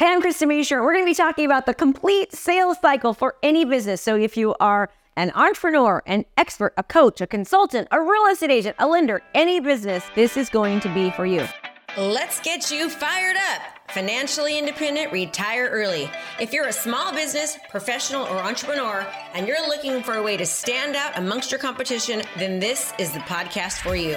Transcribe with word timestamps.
Hey, 0.00 0.06
I'm 0.06 0.22
Krista 0.22 0.46
Mashore. 0.46 0.82
We're 0.82 0.94
going 0.94 1.04
to 1.04 1.10
be 1.10 1.14
talking 1.14 1.44
about 1.44 1.66
the 1.66 1.74
complete 1.74 2.32
sales 2.32 2.78
cycle 2.80 3.12
for 3.12 3.36
any 3.42 3.66
business. 3.66 4.00
So 4.00 4.16
if 4.16 4.34
you 4.34 4.54
are 4.58 4.88
an 5.14 5.30
entrepreneur, 5.34 6.02
an 6.06 6.24
expert, 6.38 6.72
a 6.78 6.82
coach, 6.82 7.20
a 7.20 7.26
consultant, 7.26 7.86
a 7.90 8.00
real 8.00 8.24
estate 8.32 8.50
agent, 8.50 8.76
a 8.78 8.88
lender, 8.88 9.20
any 9.34 9.60
business, 9.60 10.02
this 10.14 10.38
is 10.38 10.48
going 10.48 10.80
to 10.80 10.94
be 10.94 11.10
for 11.10 11.26
you. 11.26 11.46
Let's 11.98 12.40
get 12.40 12.70
you 12.70 12.88
fired 12.88 13.36
up. 13.52 13.60
Financially 13.90 14.58
independent, 14.58 15.12
retire 15.12 15.68
early. 15.68 16.08
If 16.40 16.54
you're 16.54 16.68
a 16.68 16.72
small 16.72 17.12
business, 17.12 17.58
professional, 17.68 18.22
or 18.22 18.38
entrepreneur, 18.38 19.06
and 19.34 19.46
you're 19.46 19.68
looking 19.68 20.02
for 20.02 20.14
a 20.14 20.22
way 20.22 20.38
to 20.38 20.46
stand 20.46 20.96
out 20.96 21.18
amongst 21.18 21.50
your 21.50 21.60
competition, 21.60 22.22
then 22.38 22.58
this 22.58 22.94
is 22.98 23.12
the 23.12 23.18
podcast 23.18 23.80
for 23.82 23.96
you. 23.96 24.16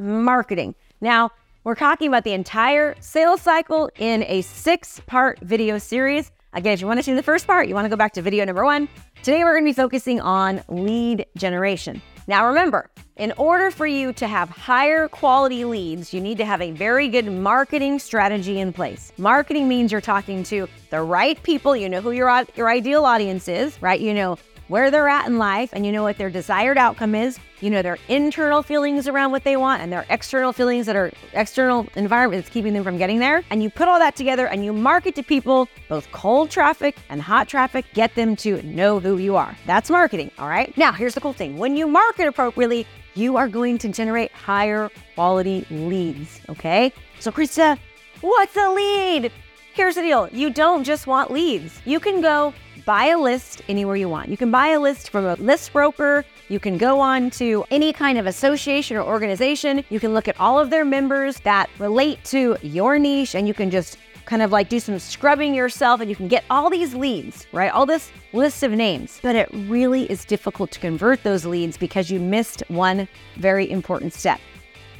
marketing. 0.00 0.74
Now, 1.00 1.30
we're 1.62 1.74
talking 1.74 2.08
about 2.08 2.24
the 2.24 2.32
entire 2.32 2.96
sales 3.00 3.42
cycle 3.42 3.90
in 3.98 4.24
a 4.24 4.40
six 4.40 5.00
part 5.06 5.38
video 5.40 5.78
series. 5.78 6.32
Again, 6.52 6.72
if 6.72 6.80
you 6.80 6.86
want 6.86 6.98
to 6.98 7.02
see 7.04 7.12
the 7.12 7.22
first 7.22 7.46
part, 7.46 7.68
you 7.68 7.74
want 7.74 7.84
to 7.84 7.90
go 7.90 7.96
back 7.96 8.14
to 8.14 8.22
video 8.22 8.44
number 8.44 8.64
one. 8.64 8.88
Today, 9.22 9.44
we're 9.44 9.52
going 9.52 9.64
to 9.64 9.68
be 9.68 9.74
focusing 9.74 10.20
on 10.20 10.62
lead 10.68 11.26
generation. 11.36 12.02
Now, 12.26 12.46
remember, 12.46 12.90
in 13.16 13.32
order 13.36 13.70
for 13.70 13.86
you 13.86 14.12
to 14.14 14.26
have 14.26 14.48
higher 14.48 15.08
quality 15.08 15.64
leads, 15.64 16.14
you 16.14 16.20
need 16.20 16.38
to 16.38 16.44
have 16.44 16.62
a 16.62 16.70
very 16.70 17.08
good 17.08 17.30
marketing 17.30 17.98
strategy 17.98 18.60
in 18.60 18.72
place. 18.72 19.12
Marketing 19.18 19.68
means 19.68 19.92
you're 19.92 20.00
talking 20.00 20.42
to 20.44 20.66
the 20.90 21.02
right 21.02 21.40
people. 21.42 21.76
You 21.76 21.88
know 21.88 22.00
who 22.00 22.12
your, 22.12 22.44
your 22.56 22.70
ideal 22.70 23.04
audience 23.04 23.48
is, 23.48 23.80
right? 23.82 24.00
You 24.00 24.14
know 24.14 24.38
where 24.70 24.88
they're 24.88 25.08
at 25.08 25.26
in 25.26 25.36
life 25.36 25.70
and 25.72 25.84
you 25.84 25.90
know 25.90 26.04
what 26.04 26.16
their 26.16 26.30
desired 26.30 26.78
outcome 26.78 27.12
is. 27.16 27.40
You 27.60 27.70
know 27.70 27.82
their 27.82 27.98
internal 28.08 28.62
feelings 28.62 29.08
around 29.08 29.32
what 29.32 29.42
they 29.42 29.56
want 29.56 29.82
and 29.82 29.92
their 29.92 30.06
external 30.08 30.52
feelings 30.52 30.86
that 30.86 30.94
are 30.94 31.10
external 31.32 31.88
environment 31.96 32.44
that's 32.44 32.54
keeping 32.54 32.72
them 32.72 32.84
from 32.84 32.96
getting 32.96 33.18
there. 33.18 33.42
And 33.50 33.64
you 33.64 33.68
put 33.68 33.88
all 33.88 33.98
that 33.98 34.14
together 34.14 34.46
and 34.46 34.64
you 34.64 34.72
market 34.72 35.16
to 35.16 35.24
people, 35.24 35.68
both 35.88 36.10
cold 36.12 36.50
traffic 36.50 36.96
and 37.08 37.20
hot 37.20 37.48
traffic, 37.48 37.84
get 37.94 38.14
them 38.14 38.36
to 38.36 38.62
know 38.62 39.00
who 39.00 39.18
you 39.18 39.34
are. 39.34 39.56
That's 39.66 39.90
marketing, 39.90 40.30
all 40.38 40.48
right? 40.48 40.74
Now, 40.78 40.92
here's 40.92 41.14
the 41.14 41.20
cool 41.20 41.32
thing 41.32 41.58
when 41.58 41.76
you 41.76 41.88
market 41.88 42.28
appropriately, 42.28 42.86
you 43.16 43.36
are 43.36 43.48
going 43.48 43.76
to 43.78 43.88
generate 43.88 44.30
higher 44.30 44.88
quality 45.16 45.66
leads, 45.70 46.40
okay? 46.48 46.92
So, 47.18 47.32
Krista, 47.32 47.76
what's 48.20 48.56
a 48.56 48.70
lead? 48.70 49.32
Here's 49.72 49.96
the 49.96 50.02
deal 50.02 50.28
you 50.28 50.50
don't 50.50 50.84
just 50.84 51.08
want 51.08 51.32
leads. 51.32 51.80
You 51.84 51.98
can 51.98 52.20
go 52.20 52.54
buy 52.84 53.06
a 53.06 53.18
list 53.18 53.62
anywhere 53.68 53.96
you 53.96 54.08
want. 54.08 54.28
You 54.28 54.36
can 54.36 54.50
buy 54.50 54.68
a 54.68 54.80
list 54.80 55.10
from 55.10 55.24
a 55.24 55.34
list 55.34 55.72
broker. 55.72 56.24
You 56.48 56.60
can 56.60 56.78
go 56.78 57.00
on 57.00 57.30
to 57.32 57.64
any 57.70 57.92
kind 57.92 58.18
of 58.18 58.26
association 58.26 58.96
or 58.96 59.02
organization. 59.02 59.84
You 59.88 60.00
can 60.00 60.14
look 60.14 60.28
at 60.28 60.38
all 60.40 60.58
of 60.58 60.70
their 60.70 60.84
members 60.84 61.40
that 61.40 61.70
relate 61.78 62.22
to 62.24 62.56
your 62.62 62.98
niche 62.98 63.34
and 63.34 63.46
you 63.46 63.54
can 63.54 63.70
just 63.70 63.98
kind 64.24 64.42
of 64.42 64.52
like 64.52 64.68
do 64.68 64.78
some 64.78 64.98
scrubbing 64.98 65.54
yourself 65.54 66.00
and 66.00 66.08
you 66.08 66.14
can 66.14 66.28
get 66.28 66.44
all 66.50 66.70
these 66.70 66.94
leads, 66.94 67.46
right? 67.52 67.72
All 67.72 67.86
this 67.86 68.12
list 68.32 68.62
of 68.62 68.72
names. 68.72 69.18
But 69.22 69.34
it 69.34 69.48
really 69.52 70.10
is 70.10 70.24
difficult 70.24 70.70
to 70.72 70.80
convert 70.80 71.22
those 71.22 71.44
leads 71.44 71.76
because 71.76 72.10
you 72.10 72.20
missed 72.20 72.62
one 72.68 73.08
very 73.36 73.70
important 73.70 74.12
step 74.12 74.40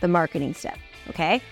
the 0.00 0.08
marketing 0.08 0.54
step, 0.54 0.78
okay? 1.10 1.42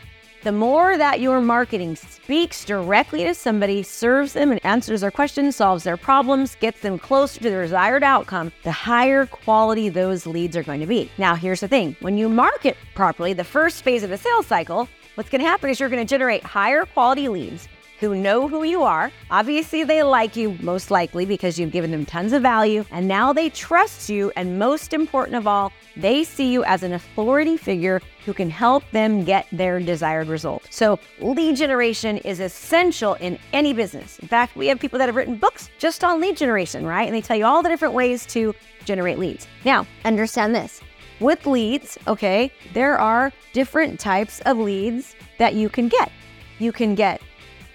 The 0.45 0.53
more 0.53 0.97
that 0.97 1.19
your 1.21 1.41
marketing 1.41 1.97
speaks 1.97 2.65
directly 2.65 3.25
to 3.25 3.35
somebody, 3.35 3.83
serves 3.83 4.35
them 4.35 4.53
and 4.53 4.65
answers 4.65 5.01
their 5.01 5.11
questions, 5.11 5.57
solves 5.57 5.83
their 5.83 5.97
problems, 5.97 6.55
gets 6.61 6.81
them 6.81 6.97
closer 6.97 7.41
to 7.41 7.51
the 7.51 7.63
desired 7.63 8.05
outcome, 8.05 8.53
the 8.63 8.71
higher 8.71 9.27
quality 9.27 9.89
those 9.89 10.27
leads 10.27 10.57
are 10.57 10.63
going 10.63 10.79
to 10.79 10.87
be. 10.87 11.11
Now, 11.19 11.35
here's 11.35 11.59
the 11.59 11.67
thing 11.67 11.97
when 12.01 12.17
you 12.17 12.29
market 12.29 12.77
properly, 12.95 13.33
the 13.33 13.43
first 13.43 13.83
phase 13.83 14.05
of 14.05 14.11
the 14.11 14.17
sales 14.17 14.47
cycle, 14.47 14.89
what's 15.17 15.29
going 15.29 15.43
to 15.43 15.49
happen 15.49 15.71
is 15.71 15.81
you're 15.81 15.89
going 15.89 16.07
to 16.07 16.09
generate 16.09 16.45
higher 16.45 16.85
quality 16.85 17.29
leads 17.29 17.67
who 18.01 18.15
know 18.15 18.49
who 18.49 18.63
you 18.63 18.83
are. 18.83 19.11
Obviously, 19.31 19.85
they 19.85 20.03
like 20.03 20.37
you 20.37 20.57
most 20.61 20.91
likely 20.91 21.25
because 21.25 21.59
you've 21.59 21.73
given 21.73 21.91
them 21.91 22.07
tons 22.07 22.33
of 22.33 22.43
value, 22.43 22.85
and 22.91 23.07
now 23.07 23.33
they 23.33 23.51
trust 23.51 24.09
you. 24.09 24.33
And 24.37 24.59
most 24.59 24.93
important 24.93 25.37
of 25.37 25.47
all, 25.47 25.73
they 25.97 26.25
see 26.25 26.53
you 26.53 26.65
as 26.65 26.83
an 26.83 26.93
authority 26.93 27.57
figure 27.57 28.01
who 28.25 28.33
can 28.33 28.51
help 28.51 28.89
them 28.93 29.25
get 29.25 29.47
their 29.53 29.81
desired 29.81 30.29
result. 30.29 30.67
So, 30.71 30.99
lead 31.21 31.57
generation 31.57 32.19
is 32.19 32.41
essential 32.41 33.15
in 33.15 33.39
any 33.53 33.73
business. 33.73 34.19
In 34.21 34.29
fact, 34.29 34.57
we 34.57 34.69
have 34.69 34.79
people 34.79 34.99
that 34.99 35.09
have 35.09 35.17
written 35.17 35.37
books 35.37 35.71
just 35.79 36.05
on 36.05 36.21
lead 36.21 36.37
generation, 36.37 36.87
right? 36.87 37.07
And 37.07 37.15
they 37.15 37.21
tell 37.21 37.37
you 37.37 37.45
all 37.45 37.63
the 37.63 37.69
different 37.69 37.95
ways 37.95 38.27
to 38.27 38.55
generate 38.85 39.19
leads. 39.19 39.47
Now, 39.65 39.87
understand 40.05 40.55
this 40.55 40.81
with 41.21 41.47
leads, 41.47 41.99
okay, 42.07 42.53
there 42.73 42.99
are 42.99 43.33
different 43.53 43.99
types 43.99 44.41
of 44.47 44.59
leads 44.59 45.17
that 45.39 45.55
you 45.55 45.69
can 45.69 45.89
get. 45.89 46.13
You 46.59 46.73
can 46.73 46.95
get 46.95 47.21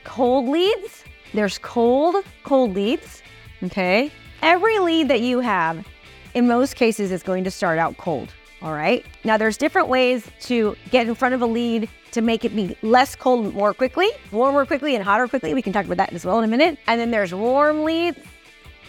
cold 0.04 0.48
leads. 0.48 1.04
There's 1.34 1.58
cold, 1.58 2.16
cold 2.44 2.74
leads. 2.76 3.22
Okay. 3.64 4.12
Every 4.42 4.80
lead 4.80 5.08
that 5.08 5.22
you 5.22 5.40
have, 5.40 5.86
in 6.34 6.48
most 6.48 6.76
cases, 6.76 7.12
is 7.12 7.24
going 7.24 7.44
to 7.46 7.52
start 7.52 7.80
out 7.80 7.98
cold. 7.98 8.34
All 8.62 8.74
right. 8.74 9.06
Now, 9.24 9.38
there's 9.38 9.58
different 9.58 9.88
ways 9.88 10.30
to 10.42 10.76
get 10.90 11.08
in 11.08 11.16
front 11.16 11.34
of 11.36 11.42
a 11.42 11.46
lead 11.46 11.90
to 12.12 12.22
make 12.22 12.46
it 12.46 12.56
be 12.56 12.78
less 12.82 13.16
cold 13.16 13.54
more 13.54 13.74
quickly, 13.74 14.10
warmer 14.32 14.66
quickly, 14.66 14.96
and 14.96 15.04
hotter 15.04 15.28
quickly. 15.28 15.54
We 15.54 15.62
can 15.62 15.74
talk 15.74 15.86
about 15.86 15.98
that 15.98 16.14
as 16.14 16.26
well 16.26 16.38
in 16.40 16.46
a 16.46 16.48
minute. 16.48 16.78
And 16.88 17.00
then 17.00 17.12
there's 17.12 17.34
warm 17.34 17.84
leads, 17.84 18.20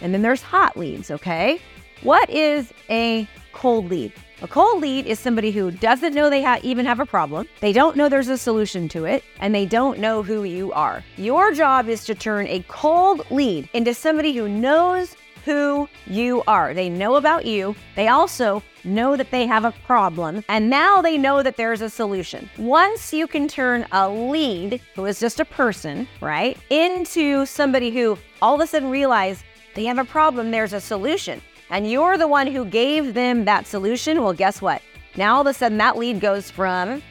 and 0.01 0.13
then 0.13 0.21
there's 0.21 0.41
hot 0.41 0.77
leads. 0.77 1.11
Okay. 1.11 1.59
What 2.03 2.29
is 2.29 2.71
a 2.89 3.27
cold 3.51 3.89
lead? 3.89 4.13
A 4.41 4.47
cold 4.49 4.81
lead 4.81 5.05
is 5.05 5.17
somebody 5.17 5.51
who 5.51 5.71
doesn't 5.71 6.13
know 6.13 6.29
they 6.29 6.43
ha- 6.43 6.59
even 6.61 6.85
have 6.85 6.99
a 6.99 7.05
problem, 7.05 7.47
they 7.61 7.71
don't 7.71 7.95
know 7.95 8.09
there's 8.09 8.27
a 8.27 8.37
solution 8.37 8.89
to 8.89 9.05
it, 9.05 9.23
and 9.39 9.55
they 9.55 9.65
don't 9.65 9.97
know 9.99 10.21
who 10.21 10.43
you 10.43 10.73
are. 10.73 11.05
Your 11.15 11.53
job 11.53 11.87
is 11.87 12.03
to 12.05 12.15
turn 12.15 12.45
a 12.47 12.63
cold 12.67 13.25
lead 13.31 13.69
into 13.71 13.93
somebody 13.93 14.33
who 14.35 14.49
knows 14.49 15.15
who 15.45 15.87
you 16.05 16.43
are. 16.47 16.73
They 16.73 16.89
know 16.89 17.15
about 17.15 17.45
you. 17.45 17.75
They 17.95 18.09
also 18.09 18.61
know 18.83 19.15
that 19.15 19.31
they 19.31 19.45
have 19.45 19.63
a 19.63 19.71
problem, 19.85 20.43
and 20.49 20.69
now 20.69 21.01
they 21.01 21.17
know 21.17 21.41
that 21.41 21.55
there's 21.55 21.81
a 21.81 21.89
solution. 21.89 22.49
Once 22.57 23.13
you 23.13 23.27
can 23.27 23.47
turn 23.47 23.87
a 23.93 24.09
lead, 24.09 24.81
who 24.95 25.05
is 25.05 25.17
just 25.17 25.39
a 25.39 25.45
person, 25.45 26.09
right, 26.19 26.57
into 26.69 27.45
somebody 27.45 27.89
who 27.89 28.17
all 28.41 28.55
of 28.55 28.61
a 28.61 28.67
sudden 28.67 28.89
realizes 28.89 29.45
they 29.75 29.85
have 29.85 29.97
a 29.97 30.05
problem, 30.05 30.51
there's 30.51 30.73
a 30.73 30.81
solution 30.81 31.41
and 31.69 31.89
you're 31.89 32.17
the 32.17 32.27
one 32.27 32.47
who 32.47 32.65
gave 32.65 33.13
them 33.13 33.45
that 33.45 33.67
solution, 33.67 34.21
well, 34.21 34.33
guess 34.33 34.61
what? 34.61 34.81
Now 35.17 35.35
all 35.35 35.41
of 35.41 35.47
a 35.47 35.53
sudden 35.53 35.77
that 35.77 35.97
lead 35.97 36.19
goes 36.19 36.51
from 36.51 37.01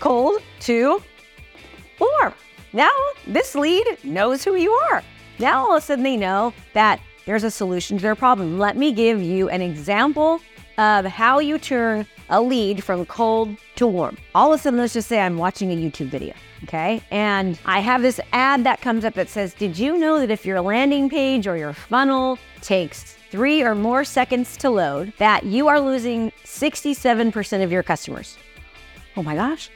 cold 0.00 0.40
to 0.60 1.02
warm. 1.98 2.34
Now 2.72 2.90
this 3.26 3.54
lead 3.54 3.98
knows 4.04 4.44
who 4.44 4.54
you 4.54 4.70
are. 4.70 5.02
Now 5.38 5.60
all 5.60 5.76
of 5.76 5.82
a 5.82 5.86
sudden 5.86 6.04
they 6.04 6.16
know 6.16 6.52
that 6.72 7.00
there's 7.26 7.44
a 7.44 7.50
solution 7.50 7.98
to 7.98 8.02
their 8.02 8.14
problem. 8.14 8.58
Let 8.58 8.76
me 8.76 8.92
give 8.92 9.20
you 9.22 9.48
an 9.48 9.60
example 9.60 10.40
of 10.78 11.04
how 11.04 11.40
you 11.40 11.58
turn 11.58 12.06
a 12.30 12.40
lead 12.40 12.84
from 12.84 13.06
cold 13.06 13.56
to 13.76 13.86
warm. 13.86 14.16
All 14.34 14.52
of 14.52 14.60
a 14.60 14.62
sudden, 14.62 14.78
let's 14.78 14.92
just 14.92 15.08
say 15.08 15.20
I'm 15.20 15.38
watching 15.38 15.72
a 15.72 15.76
YouTube 15.76 16.08
video, 16.08 16.34
okay? 16.64 17.02
And 17.10 17.58
I 17.64 17.80
have 17.80 18.02
this 18.02 18.20
ad 18.32 18.64
that 18.64 18.80
comes 18.80 19.04
up 19.04 19.14
that 19.14 19.28
says, 19.28 19.54
Did 19.54 19.78
you 19.78 19.98
know 19.98 20.18
that 20.20 20.30
if 20.30 20.44
your 20.44 20.60
landing 20.60 21.08
page 21.08 21.46
or 21.46 21.56
your 21.56 21.72
funnel 21.72 22.38
takes 22.60 23.16
three 23.30 23.62
or 23.62 23.74
more 23.74 24.04
seconds 24.04 24.56
to 24.58 24.70
load, 24.70 25.12
that 25.18 25.44
you 25.44 25.68
are 25.68 25.80
losing 25.80 26.30
67% 26.44 27.62
of 27.62 27.70
your 27.72 27.82
customers. 27.82 28.36
Oh 29.16 29.22
my 29.22 29.34
gosh. 29.34 29.70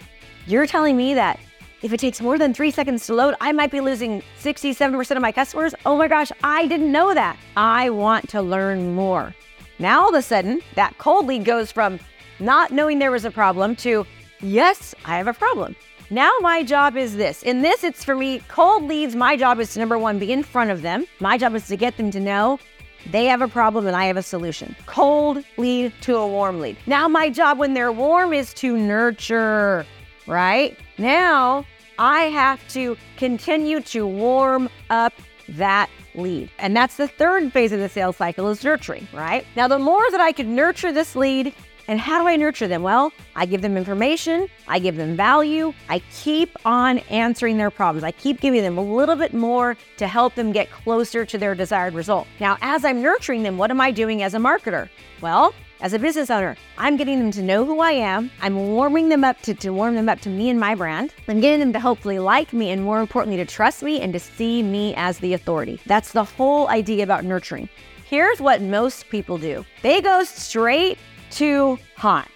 You're 0.46 0.66
telling 0.66 0.96
me 0.96 1.14
that 1.14 1.38
if 1.82 1.92
it 1.92 2.00
takes 2.00 2.20
more 2.20 2.38
than 2.38 2.54
three 2.54 2.70
seconds 2.70 3.06
to 3.06 3.14
load, 3.14 3.34
I 3.40 3.52
might 3.52 3.70
be 3.70 3.80
losing 3.80 4.22
67% 4.40 5.16
of 5.16 5.22
my 5.22 5.32
customers? 5.32 5.74
Oh 5.84 5.96
my 5.96 6.08
gosh, 6.08 6.30
I 6.42 6.66
didn't 6.66 6.92
know 6.92 7.12
that. 7.12 7.36
I 7.56 7.90
want 7.90 8.28
to 8.30 8.42
learn 8.42 8.94
more. 8.94 9.34
Now, 9.78 10.02
all 10.02 10.10
of 10.10 10.14
a 10.14 10.22
sudden, 10.22 10.60
that 10.76 10.96
cold 10.98 11.26
lead 11.26 11.44
goes 11.44 11.72
from 11.72 11.98
not 12.42 12.70
knowing 12.72 12.98
there 12.98 13.10
was 13.10 13.24
a 13.24 13.30
problem 13.30 13.76
to, 13.76 14.06
yes, 14.40 14.94
I 15.04 15.16
have 15.16 15.28
a 15.28 15.32
problem. 15.32 15.76
Now, 16.10 16.30
my 16.40 16.62
job 16.62 16.96
is 16.96 17.16
this. 17.16 17.42
In 17.42 17.62
this, 17.62 17.82
it's 17.84 18.04
for 18.04 18.14
me, 18.14 18.40
cold 18.48 18.82
leads. 18.82 19.16
My 19.16 19.36
job 19.36 19.60
is 19.60 19.72
to 19.72 19.78
number 19.78 19.96
one, 19.96 20.18
be 20.18 20.30
in 20.30 20.42
front 20.42 20.70
of 20.70 20.82
them. 20.82 21.06
My 21.20 21.38
job 21.38 21.54
is 21.54 21.66
to 21.68 21.76
get 21.76 21.96
them 21.96 22.10
to 22.10 22.20
know 22.20 22.58
they 23.10 23.24
have 23.24 23.42
a 23.42 23.48
problem 23.48 23.86
and 23.86 23.96
I 23.96 24.04
have 24.04 24.16
a 24.16 24.22
solution. 24.22 24.76
Cold 24.86 25.42
lead 25.56 25.92
to 26.02 26.16
a 26.16 26.26
warm 26.26 26.60
lead. 26.60 26.76
Now, 26.86 27.08
my 27.08 27.30
job 27.30 27.58
when 27.58 27.74
they're 27.74 27.92
warm 27.92 28.32
is 28.32 28.52
to 28.54 28.76
nurture, 28.76 29.86
right? 30.26 30.78
Now, 30.98 31.64
I 31.98 32.24
have 32.24 32.66
to 32.70 32.96
continue 33.16 33.80
to 33.82 34.06
warm 34.06 34.68
up 34.90 35.14
that 35.48 35.88
lead. 36.14 36.50
And 36.58 36.76
that's 36.76 36.96
the 36.96 37.08
third 37.08 37.52
phase 37.52 37.72
of 37.72 37.80
the 37.80 37.88
sales 37.88 38.16
cycle 38.16 38.48
is 38.50 38.62
nurturing, 38.62 39.08
right? 39.12 39.46
Now, 39.56 39.66
the 39.66 39.78
more 39.78 40.10
that 40.10 40.20
I 40.20 40.32
can 40.32 40.54
nurture 40.54 40.92
this 40.92 41.16
lead, 41.16 41.54
and 41.88 42.00
how 42.00 42.20
do 42.20 42.28
I 42.28 42.36
nurture 42.36 42.68
them? 42.68 42.82
Well, 42.82 43.12
I 43.34 43.46
give 43.46 43.62
them 43.62 43.76
information, 43.76 44.48
I 44.68 44.78
give 44.78 44.96
them 44.96 45.16
value, 45.16 45.72
I 45.88 46.00
keep 46.12 46.56
on 46.64 46.98
answering 47.10 47.58
their 47.58 47.70
problems. 47.70 48.04
I 48.04 48.12
keep 48.12 48.40
giving 48.40 48.62
them 48.62 48.78
a 48.78 48.82
little 48.82 49.16
bit 49.16 49.34
more 49.34 49.76
to 49.96 50.06
help 50.06 50.34
them 50.34 50.52
get 50.52 50.70
closer 50.70 51.24
to 51.24 51.38
their 51.38 51.54
desired 51.54 51.94
result. 51.94 52.26
Now, 52.40 52.58
as 52.60 52.84
I'm 52.84 53.02
nurturing 53.02 53.42
them, 53.42 53.58
what 53.58 53.70
am 53.70 53.80
I 53.80 53.90
doing 53.90 54.22
as 54.22 54.34
a 54.34 54.38
marketer? 54.38 54.88
Well, 55.20 55.54
as 55.82 55.92
a 55.94 55.98
business 55.98 56.30
owner, 56.30 56.56
I'm 56.78 56.96
getting 56.96 57.18
them 57.18 57.32
to 57.32 57.42
know 57.42 57.64
who 57.64 57.80
I 57.80 57.90
am. 57.90 58.30
I'm 58.40 58.68
warming 58.68 59.08
them 59.08 59.24
up 59.24 59.40
to, 59.42 59.54
to 59.54 59.70
warm 59.70 59.96
them 59.96 60.08
up 60.08 60.20
to 60.20 60.28
me 60.28 60.48
and 60.48 60.60
my 60.60 60.76
brand. 60.76 61.12
I'm 61.26 61.40
getting 61.40 61.58
them 61.58 61.72
to 61.72 61.80
hopefully 61.80 62.20
like 62.20 62.52
me 62.52 62.70
and 62.70 62.84
more 62.84 63.00
importantly, 63.00 63.36
to 63.38 63.44
trust 63.44 63.82
me 63.82 64.00
and 64.00 64.12
to 64.12 64.20
see 64.20 64.62
me 64.62 64.94
as 64.96 65.18
the 65.18 65.34
authority. 65.34 65.80
That's 65.86 66.12
the 66.12 66.22
whole 66.22 66.68
idea 66.68 67.02
about 67.02 67.24
nurturing. 67.24 67.68
Here's 68.08 68.40
what 68.40 68.62
most 68.62 69.08
people 69.08 69.38
do 69.38 69.64
they 69.82 70.00
go 70.00 70.22
straight 70.22 70.98
to 71.32 71.78
hot. 71.96 72.28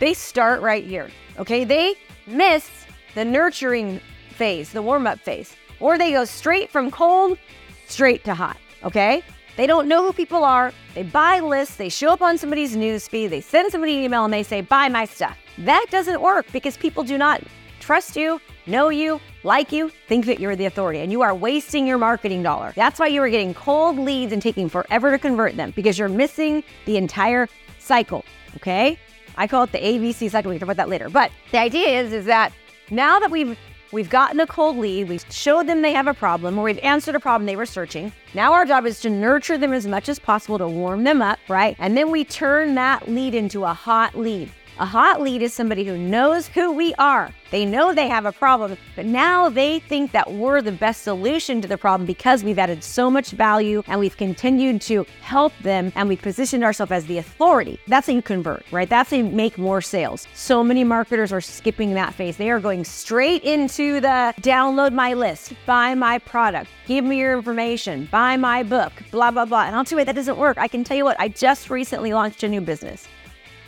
They 0.00 0.14
start 0.14 0.60
right 0.60 0.84
here. 0.84 1.10
Okay. 1.38 1.64
They 1.64 1.94
miss 2.26 2.70
the 3.14 3.24
nurturing 3.24 4.00
phase, 4.30 4.72
the 4.72 4.82
warm 4.82 5.06
up 5.06 5.20
phase, 5.20 5.54
or 5.80 5.98
they 5.98 6.12
go 6.12 6.24
straight 6.24 6.70
from 6.70 6.90
cold 6.90 7.38
straight 7.86 8.24
to 8.24 8.34
hot. 8.34 8.56
Okay. 8.82 9.22
They 9.56 9.66
don't 9.66 9.86
know 9.86 10.04
who 10.04 10.12
people 10.12 10.42
are. 10.44 10.72
They 10.94 11.04
buy 11.04 11.40
lists, 11.40 11.76
they 11.76 11.88
show 11.88 12.10
up 12.10 12.22
on 12.22 12.38
somebody's 12.38 12.76
newsfeed, 12.76 13.30
they 13.30 13.40
send 13.40 13.70
somebody 13.70 13.98
an 13.98 14.04
email 14.04 14.24
and 14.24 14.32
they 14.32 14.42
say, 14.42 14.60
buy 14.60 14.88
my 14.88 15.04
stuff. 15.04 15.36
That 15.58 15.86
doesn't 15.90 16.20
work 16.20 16.46
because 16.52 16.76
people 16.76 17.04
do 17.04 17.16
not 17.18 17.40
trust 17.78 18.16
you, 18.16 18.40
know 18.66 18.88
you, 18.88 19.20
like 19.42 19.70
you, 19.70 19.90
think 20.08 20.26
that 20.26 20.40
you're 20.40 20.56
the 20.56 20.64
authority, 20.64 21.00
and 21.00 21.12
you 21.12 21.22
are 21.22 21.34
wasting 21.34 21.86
your 21.86 21.98
marketing 21.98 22.42
dollar. 22.42 22.72
That's 22.74 22.98
why 22.98 23.08
you 23.08 23.22
are 23.22 23.28
getting 23.28 23.54
cold 23.54 23.98
leads 23.98 24.32
and 24.32 24.40
taking 24.40 24.68
forever 24.68 25.10
to 25.10 25.18
convert 25.18 25.56
them 25.56 25.72
because 25.76 25.98
you're 25.98 26.08
missing 26.08 26.64
the 26.86 26.96
entire 26.96 27.48
cycle. 27.84 28.24
Okay? 28.56 28.98
I 29.36 29.46
call 29.46 29.64
it 29.64 29.72
the 29.72 29.78
ABC 29.78 30.30
cycle. 30.30 30.50
We 30.50 30.58
talk 30.58 30.66
about 30.66 30.76
that 30.76 30.88
later. 30.88 31.08
But 31.10 31.30
the 31.50 31.58
idea 31.58 32.00
is, 32.00 32.12
is 32.12 32.24
that 32.26 32.52
now 32.90 33.18
that 33.18 33.30
we've 33.30 33.56
We've 33.94 34.10
gotten 34.10 34.40
a 34.40 34.46
cold 34.48 34.76
lead, 34.76 35.08
we've 35.08 35.24
showed 35.30 35.68
them 35.68 35.80
they 35.80 35.92
have 35.92 36.08
a 36.08 36.14
problem, 36.14 36.58
or 36.58 36.64
we've 36.64 36.80
answered 36.80 37.14
a 37.14 37.20
problem 37.20 37.46
they 37.46 37.54
were 37.54 37.64
searching. 37.64 38.12
Now 38.34 38.52
our 38.52 38.64
job 38.64 38.86
is 38.86 38.98
to 39.02 39.08
nurture 39.08 39.56
them 39.56 39.72
as 39.72 39.86
much 39.86 40.08
as 40.08 40.18
possible 40.18 40.58
to 40.58 40.66
warm 40.66 41.04
them 41.04 41.22
up, 41.22 41.38
right? 41.48 41.76
And 41.78 41.96
then 41.96 42.10
we 42.10 42.24
turn 42.24 42.74
that 42.74 43.06
lead 43.06 43.36
into 43.36 43.62
a 43.62 43.72
hot 43.72 44.16
lead. 44.16 44.50
A 44.80 44.84
hot 44.84 45.22
lead 45.22 45.40
is 45.40 45.54
somebody 45.54 45.84
who 45.84 45.96
knows 45.96 46.48
who 46.48 46.72
we 46.72 46.94
are. 46.94 47.30
They 47.52 47.64
know 47.64 47.94
they 47.94 48.08
have 48.08 48.26
a 48.26 48.32
problem, 48.32 48.76
but 48.96 49.06
now 49.06 49.48
they 49.48 49.78
think 49.78 50.10
that 50.10 50.32
we're 50.32 50.62
the 50.62 50.72
best 50.72 51.04
solution 51.04 51.60
to 51.60 51.68
the 51.68 51.78
problem 51.78 52.04
because 52.04 52.42
we've 52.42 52.58
added 52.58 52.82
so 52.82 53.08
much 53.08 53.30
value 53.30 53.84
and 53.86 54.00
we've 54.00 54.16
continued 54.16 54.80
to 54.82 55.06
help 55.20 55.56
them 55.58 55.92
and 55.94 56.08
we've 56.08 56.20
positioned 56.20 56.64
ourselves 56.64 56.90
as 56.90 57.06
the 57.06 57.18
authority. 57.18 57.78
That's 57.86 58.08
how 58.08 58.14
you 58.14 58.22
convert, 58.22 58.64
right? 58.72 58.90
That's 58.90 59.10
how 59.10 59.18
you 59.18 59.24
make 59.26 59.58
more 59.58 59.80
sales. 59.80 60.26
So 60.34 60.64
many 60.64 60.82
marketers 60.82 61.32
are 61.32 61.40
skipping 61.40 61.94
that 61.94 62.12
phase. 62.12 62.36
They 62.36 62.50
are 62.50 62.58
going 62.58 62.82
straight 62.82 63.44
into 63.44 64.00
the 64.00 64.34
download 64.40 64.92
my 64.92 65.14
list, 65.14 65.52
buy 65.66 65.94
my 65.94 66.18
product, 66.18 66.68
give 66.88 67.04
me 67.04 67.18
your 67.18 67.36
information, 67.36 68.08
buy 68.10 68.36
my 68.36 68.64
book, 68.64 68.92
blah, 69.12 69.30
blah, 69.30 69.44
blah. 69.44 69.66
And 69.66 69.76
I'll 69.76 69.84
tell 69.84 69.96
you 69.96 70.00
what, 70.00 70.06
that 70.06 70.16
doesn't 70.16 70.36
work. 70.36 70.58
I 70.58 70.66
can 70.66 70.82
tell 70.82 70.96
you 70.96 71.04
what, 71.04 71.20
I 71.20 71.28
just 71.28 71.70
recently 71.70 72.12
launched 72.12 72.42
a 72.42 72.48
new 72.48 72.60
business. 72.60 73.06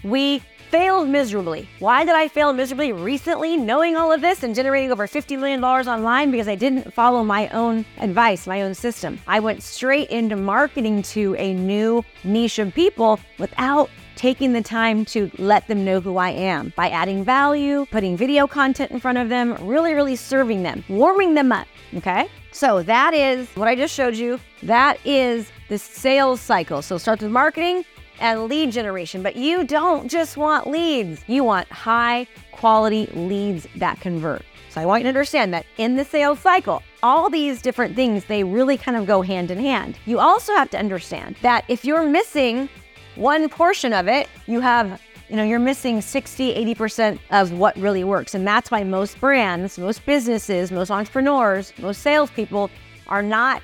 We 0.03 0.43
failed 0.71 1.09
miserably. 1.09 1.69
Why 1.79 2.05
did 2.05 2.15
I 2.15 2.29
fail 2.29 2.53
miserably 2.53 2.93
recently, 2.93 3.57
knowing 3.57 3.97
all 3.97 4.13
of 4.13 4.21
this 4.21 4.43
and 4.43 4.55
generating 4.55 4.93
over 4.93 5.07
$50 5.07 5.39
million 5.39 5.63
online? 5.63 6.31
Because 6.31 6.49
I 6.49 6.55
didn't 6.55 6.93
follow 6.93 7.25
my 7.25 7.49
own 7.49 7.85
advice, 7.99 8.47
my 8.47 8.63
own 8.63 8.75
system. 8.75 9.19
I 9.27 9.41
went 9.41 9.63
straight 9.63 10.11
into 10.11 10.37
marketing 10.37 11.03
to 11.03 11.35
a 11.37 11.55
new 11.55 12.05
niche 12.25 12.59
of 12.59 12.75
people 12.75 13.21
without 13.39 13.91
taking 14.17 14.53
the 14.53 14.63
time 14.63 15.05
to 15.05 15.31
let 15.39 15.69
them 15.69 15.85
know 15.85 16.01
who 16.01 16.17
I 16.17 16.31
am 16.31 16.73
by 16.75 16.89
adding 16.89 17.23
value, 17.23 17.87
putting 17.91 18.17
video 18.17 18.47
content 18.47 18.91
in 18.91 18.99
front 18.99 19.19
of 19.19 19.29
them, 19.29 19.57
really, 19.61 19.93
really 19.93 20.17
serving 20.17 20.63
them, 20.63 20.85
warming 20.89 21.35
them 21.35 21.53
up. 21.53 21.67
Okay. 21.95 22.29
So 22.51 22.83
that 22.83 23.13
is 23.13 23.49
what 23.51 23.69
I 23.69 23.77
just 23.77 23.95
showed 23.95 24.17
you. 24.17 24.41
That 24.63 24.99
is 25.05 25.51
the 25.69 25.79
sales 25.79 26.41
cycle. 26.41 26.81
So 26.81 26.97
start 26.97 27.21
with 27.21 27.31
marketing, 27.31 27.85
and 28.21 28.45
lead 28.45 28.73
generation, 28.73 29.23
but 29.23 29.37
you 29.37 29.65
don't 29.65 30.09
just 30.11 30.37
want 30.37 30.69
leads. 30.69 31.23
You 31.27 31.45
want 31.45 31.69
high 31.69 32.27
quality 32.53 33.07
leads 33.15 33.67
that 33.77 34.01
convert. 34.01 34.43
So 34.71 34.81
I 34.81 34.87
want 34.87 35.01
you 35.01 35.05
to 35.05 35.09
understand 35.09 35.55
that 35.55 35.67
in 35.79 35.97
the 35.97 36.05
sales 36.05 36.39
cycle, 36.39 36.83
all 37.03 37.31
these 37.31 37.63
different 37.63 37.97
things, 37.97 38.25
they 38.25 38.45
really 38.45 38.77
kind 38.77 38.97
of 38.97 39.07
go 39.07 39.23
hand 39.23 39.51
in 39.51 39.59
hand. 39.59 39.99
You 40.05 40.19
also 40.19 40.55
have 40.55 40.71
to 40.71 40.79
understand 40.79 41.37
that 41.43 41.65
if 41.69 41.85
you're 41.85 42.07
missing 42.07 42.69
one 43.15 43.49
portion 43.49 43.93
of 43.93 44.07
it, 44.09 44.29
you 44.47 44.61
have 44.61 45.01
you 45.29 45.35
know, 45.35 45.43
you're 45.43 45.59
missing 45.59 46.01
60, 46.01 46.75
80% 46.75 47.19
of 47.31 47.53
what 47.53 47.77
really 47.77 48.05
works. 48.05 48.35
And 48.35 48.47
that's 48.47 48.71
why 48.71 48.85
most 48.85 49.19
brands, 49.21 49.79
most 49.79 50.07
businesses, 50.07 50.71
most 50.71 50.91
entrepreneurs, 50.91 51.73
most 51.79 52.03
salespeople 52.03 52.71
are 53.09 53.23
not 53.23 53.63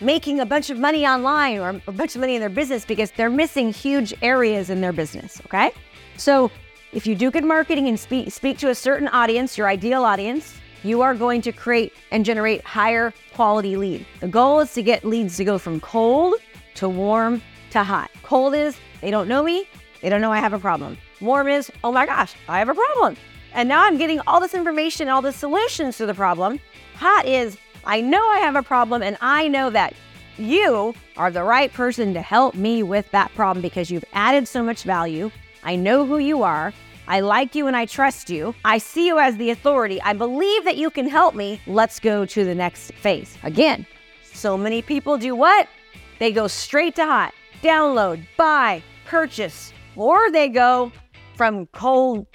making 0.00 0.40
a 0.40 0.46
bunch 0.46 0.70
of 0.70 0.78
money 0.78 1.06
online 1.06 1.58
or 1.58 1.80
a 1.86 1.92
bunch 1.92 2.14
of 2.14 2.20
money 2.20 2.34
in 2.34 2.40
their 2.40 2.48
business 2.48 2.84
because 2.84 3.10
they're 3.12 3.30
missing 3.30 3.72
huge 3.72 4.14
areas 4.22 4.70
in 4.70 4.80
their 4.80 4.92
business. 4.92 5.40
Okay. 5.46 5.70
So 6.16 6.50
if 6.92 7.06
you 7.06 7.14
do 7.14 7.30
good 7.30 7.44
marketing 7.44 7.88
and 7.88 7.98
speak, 7.98 8.32
speak 8.32 8.58
to 8.58 8.70
a 8.70 8.74
certain 8.74 9.08
audience, 9.08 9.58
your 9.58 9.68
ideal 9.68 10.04
audience, 10.04 10.54
you 10.82 11.02
are 11.02 11.14
going 11.14 11.42
to 11.42 11.52
create 11.52 11.92
and 12.10 12.24
generate 12.24 12.62
higher 12.62 13.12
quality 13.34 13.76
lead. 13.76 14.06
The 14.20 14.28
goal 14.28 14.60
is 14.60 14.72
to 14.74 14.82
get 14.82 15.04
leads 15.04 15.36
to 15.38 15.44
go 15.44 15.58
from 15.58 15.80
cold 15.80 16.34
to 16.76 16.88
warm 16.88 17.42
to 17.70 17.82
hot. 17.82 18.10
Cold 18.22 18.54
is 18.54 18.76
they 19.00 19.10
don't 19.10 19.28
know 19.28 19.42
me, 19.42 19.68
they 20.00 20.08
don't 20.08 20.20
know 20.20 20.32
I 20.32 20.38
have 20.38 20.52
a 20.52 20.58
problem. 20.58 20.96
Warm 21.20 21.48
is, 21.48 21.72
oh 21.82 21.92
my 21.92 22.06
gosh, 22.06 22.34
I 22.48 22.58
have 22.58 22.68
a 22.68 22.74
problem. 22.74 23.16
And 23.52 23.68
now 23.68 23.84
I'm 23.84 23.96
getting 23.96 24.20
all 24.26 24.38
this 24.38 24.54
information, 24.54 25.08
all 25.08 25.22
the 25.22 25.32
solutions 25.32 25.96
to 25.96 26.06
the 26.06 26.14
problem. 26.14 26.60
Hot 26.96 27.26
is 27.26 27.56
I 27.86 28.00
know 28.00 28.20
I 28.28 28.40
have 28.40 28.56
a 28.56 28.62
problem 28.64 29.00
and 29.00 29.16
I 29.20 29.46
know 29.46 29.70
that 29.70 29.94
you 30.38 30.92
are 31.16 31.30
the 31.30 31.44
right 31.44 31.72
person 31.72 32.12
to 32.14 32.20
help 32.20 32.56
me 32.56 32.82
with 32.82 33.08
that 33.12 33.32
problem 33.34 33.62
because 33.62 33.90
you've 33.90 34.04
added 34.12 34.48
so 34.48 34.62
much 34.62 34.82
value. 34.82 35.30
I 35.62 35.76
know 35.76 36.04
who 36.04 36.18
you 36.18 36.42
are. 36.42 36.72
I 37.06 37.20
like 37.20 37.54
you 37.54 37.68
and 37.68 37.76
I 37.76 37.86
trust 37.86 38.28
you. 38.28 38.54
I 38.64 38.78
see 38.78 39.06
you 39.06 39.20
as 39.20 39.36
the 39.36 39.50
authority. 39.50 40.02
I 40.02 40.12
believe 40.14 40.64
that 40.64 40.76
you 40.76 40.90
can 40.90 41.08
help 41.08 41.36
me. 41.36 41.60
Let's 41.68 42.00
go 42.00 42.26
to 42.26 42.44
the 42.44 42.54
next 42.54 42.92
phase. 42.94 43.38
Again, 43.44 43.86
so 44.32 44.56
many 44.58 44.82
people 44.82 45.16
do 45.16 45.36
what? 45.36 45.68
They 46.18 46.32
go 46.32 46.48
straight 46.48 46.96
to 46.96 47.06
hot, 47.06 47.34
download, 47.62 48.26
buy, 48.36 48.82
purchase, 49.06 49.72
or 49.94 50.30
they 50.32 50.48
go 50.48 50.90
from 51.36 51.66
cold 51.66 52.26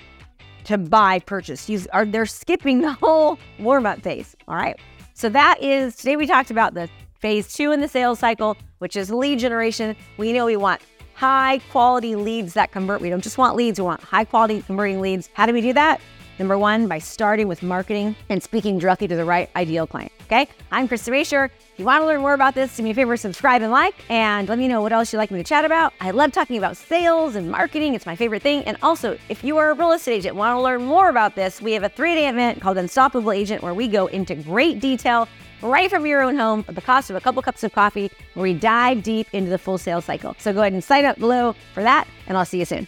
to 0.64 0.78
buy, 0.78 1.20
purchase. 1.20 1.68
You 1.68 1.82
are 1.92 2.06
they're 2.06 2.26
skipping 2.26 2.82
the 2.82 2.94
whole 2.94 3.38
warm 3.60 3.86
up 3.86 4.02
phase. 4.02 4.36
All 4.48 4.56
right. 4.56 4.80
So 5.22 5.30
that 5.30 5.62
is 5.62 5.96
today 5.96 6.16
we 6.16 6.26
talked 6.26 6.50
about 6.50 6.74
the 6.74 6.90
phase 7.20 7.54
two 7.54 7.72
in 7.72 7.80
the 7.80 7.88
sales 7.88 8.18
cycle, 8.18 8.58
which 8.80 8.96
is 8.96 9.12
lead 9.12 9.38
generation. 9.38 9.96
We 10.18 10.34
know 10.34 10.48
we 10.48 10.58
want 10.58 10.82
high 11.14 11.60
quality 11.70 12.16
leads 12.16 12.56
that 12.56 12.72
convert. 12.72 13.02
We 13.02 13.12
don't 13.12 13.22
just 13.22 13.38
want 13.38 13.56
leads, 13.56 13.80
we 13.80 13.86
want 13.86 14.02
high 14.02 14.26
quality 14.26 14.64
converting 14.64 15.00
leads. 15.00 15.30
How 15.36 15.46
do 15.46 15.54
we 15.54 15.62
do 15.62 15.74
that? 15.74 16.02
Number 16.42 16.58
one, 16.58 16.88
by 16.88 16.98
starting 16.98 17.48
with 17.48 17.62
marketing 17.62 18.16
and 18.30 18.42
speaking 18.42 18.80
directly 18.80 19.08
to 19.08 19.16
the 19.16 19.24
right 19.24 19.48
ideal 19.56 19.86
client. 19.86 20.12
Okay. 20.24 20.48
I'm 20.72 20.90
Krista 20.90 21.12
Mashore. 21.12 21.46
If 21.46 21.78
you 21.78 21.86
want 21.86 22.02
to 22.02 22.08
learn 22.08 22.22
more 22.22 22.34
about 22.34 22.56
this, 22.56 22.76
do 22.76 22.82
me 22.82 22.90
a 22.90 22.94
favor, 22.96 23.16
subscribe 23.16 23.62
and 23.62 23.72
like, 23.72 23.94
and 24.10 24.50
let 24.50 24.58
me 24.58 24.68
know 24.68 24.82
what 24.82 24.92
else 24.92 25.14
you'd 25.14 25.20
like 25.20 25.30
me 25.30 25.38
to 25.38 25.44
chat 25.44 25.66
about. 25.66 25.94
I 26.02 26.10
love 26.10 26.32
talking 26.32 26.58
about 26.58 26.78
sales 26.78 27.36
and 27.36 27.52
marketing. 27.52 27.94
It's 27.94 28.08
my 28.08 28.16
favorite 28.16 28.42
thing. 28.42 28.64
And 28.64 28.76
also, 28.82 29.20
if 29.30 29.44
you 29.44 29.58
are 29.58 29.70
a 29.70 29.76
real 29.76 29.92
estate 29.92 30.16
agent, 30.16 30.36
want 30.36 30.58
to 30.58 30.62
learn 30.62 30.84
more 30.84 31.10
about 31.10 31.36
this, 31.36 31.62
we 31.62 31.74
have 31.74 31.84
a 31.84 31.90
three 31.90 32.16
day 32.16 32.28
event 32.28 32.60
called 32.60 32.80
Unstoppable 32.80 33.32
Agent 33.32 33.62
where 33.62 33.76
we 33.76 33.88
go 33.88 34.08
into 34.08 34.34
great 34.34 34.80
detail 34.80 35.28
right 35.62 35.92
from 35.92 36.08
your 36.08 36.24
own 36.24 36.38
home 36.38 36.66
at 36.68 36.74
the 36.74 36.82
cost 36.82 37.12
of 37.12 37.16
a 37.16 37.22
couple 37.22 37.44
cups 37.44 37.64
of 37.64 37.72
coffee, 37.72 38.10
where 38.34 38.42
we 38.42 38.56
dive 38.56 39.04
deep 39.04 39.28
into 39.32 39.52
the 39.52 39.60
full 39.60 39.78
sales 39.78 40.06
cycle. 40.06 40.36
So 40.40 40.54
go 40.54 40.62
ahead 40.62 40.74
and 40.74 40.84
sign 40.84 41.06
up 41.06 41.20
below 41.20 41.54
for 41.76 41.84
that, 41.84 42.08
and 42.26 42.36
I'll 42.36 42.46
see 42.46 42.58
you 42.58 42.66
soon. 42.66 42.88